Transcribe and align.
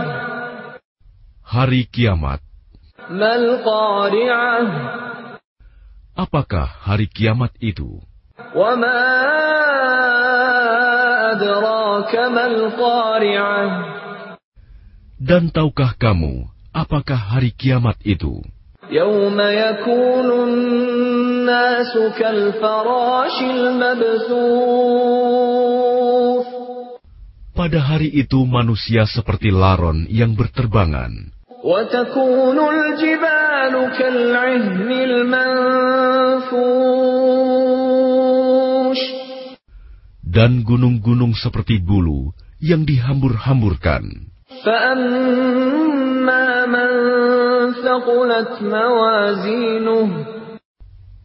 Hari 1.43 1.91
Kiamat. 1.91 2.39
Mal-Qari'ah. 3.11 4.63
Apakah 6.15 6.79
hari 6.79 7.11
kiamat 7.11 7.59
itu? 7.59 8.07
Wa 8.55 8.79
ma 8.79 9.03
adraka 11.35 12.31
mal-Qari'ah. 12.31 13.67
Dan 15.19 15.51
tahukah 15.51 15.99
kamu 15.99 16.54
apakah 16.74 17.18
hari 17.18 17.52
kiamat 17.54 17.98
itu? 18.06 18.42
يوم 18.90 19.38
يكون 19.40 20.30
الناس 20.50 21.94
كالفراش 22.18 23.38
المبثوث 23.42 25.00
Pada 27.54 27.76
hari 27.84 28.08
itu 28.16 28.48
manusia 28.48 29.04
seperti 29.04 29.52
laron 29.52 30.08
yang 30.10 30.32
berterbangan. 30.34 31.36
وتكون 31.60 32.56
الجبال 32.56 33.74
كالعهن 34.00 34.90
المنفوش 37.60 39.00
Dan 40.24 40.64
gunung-gunung 40.64 41.36
seperti 41.36 41.84
bulu 41.84 42.32
yang 42.64 42.88
dihambur-hamburkan. 42.88 44.30
فأما 44.66 46.46
من 46.66 46.92
ثقلت 47.84 48.54
موازينه 48.62 50.08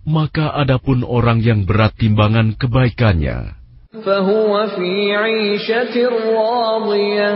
Maka 0.05 0.53
adapun 0.53 1.01
orang 1.01 1.41
yang 1.41 1.65
berat 1.65 1.97
timbangan 1.97 2.61
kebaikannya, 2.61 3.57
فهو 4.05 4.53
في 4.77 5.17
عيشة 5.17 5.97
راضية 6.37 7.33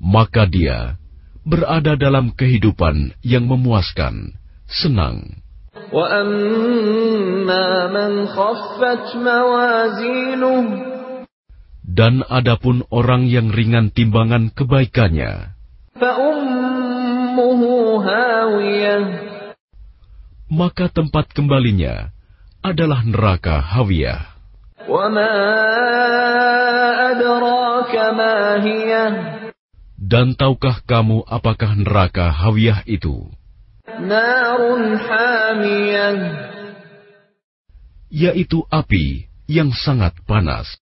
maka 0.00 0.48
dia 0.48 0.96
berada 1.46 1.92
dalam 1.94 2.32
kehidupan 2.32 3.12
yang 3.22 3.44
memuaskan, 3.46 4.32
senang. 4.66 5.44
وأما 5.90 7.68
من 7.90 8.26
خفت 8.26 9.06
موازينه 9.16 10.56
dan 11.95 12.27
adapun 12.27 12.83
orang 12.91 13.23
yang 13.23 13.55
ringan 13.55 13.87
timbangan 13.87 14.51
kebaikannya, 14.51 15.55
maka 20.51 20.91
tempat 20.91 21.31
kembalinya 21.31 22.11
adalah 22.59 22.99
neraka 22.99 23.63
Hawiyah. 23.63 24.27
Dan 29.95 30.35
tahukah 30.35 30.83
kamu 30.83 31.23
apakah 31.31 31.71
neraka 31.79 32.27
Hawiyah 32.27 32.83
itu? 32.91 33.23
Yaitu 38.11 38.59
api 38.67 39.31
yang 39.47 39.71
sangat 39.71 40.19
panas. 40.27 40.84